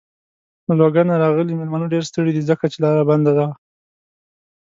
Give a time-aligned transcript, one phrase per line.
[0.67, 2.41] له لوګر نه راغلی مېلمانه ډېر ستړی دی.
[2.49, 3.47] ځکه چې لاره بنده وه.